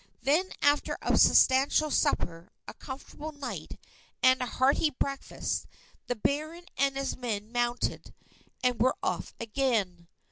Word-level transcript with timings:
Then 0.23 0.51
after 0.63 0.97
a 1.03 1.15
substantial 1.15 1.91
supper, 1.91 2.49
a 2.67 2.73
comfortable 2.73 3.31
night 3.31 3.79
and 4.23 4.41
a 4.41 4.47
hearty 4.47 4.89
breakfast, 4.89 5.67
the 6.07 6.15
Baron 6.15 6.65
and 6.75 6.97
his 6.97 7.15
men 7.15 7.51
mounted 7.51 8.11
and 8.63 8.79
were 8.81 8.95
off 9.03 9.35
again. 9.39 10.07